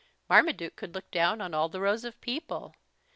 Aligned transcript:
Marmaduke 0.27 0.75
could 0.75 0.95
look 0.95 1.11
down 1.11 1.41
on 1.41 1.53
all 1.53 1.69
the 1.69 1.79
rows 1.79 2.03
of 2.03 2.19
people. 2.21 2.75